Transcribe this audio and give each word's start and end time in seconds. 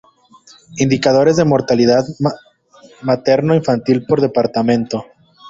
Indicadores 0.77 1.35
de 1.37 1.45
mortalidad 1.45 2.03
materno 3.03 3.53
infantil 3.53 4.03
por 4.03 4.19
departamento 4.19 5.05